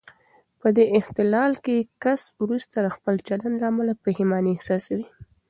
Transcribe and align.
په 0.59 0.67
دې 0.77 0.85
اختلال 0.99 1.53
کې 1.65 1.77
کس 2.03 2.21
وروسته 2.43 2.75
د 2.81 2.87
خپل 2.95 3.15
چلن 3.27 3.53
له 3.59 3.65
امله 3.71 3.93
پښېماني 4.03 4.51
احساسوي. 4.53 5.07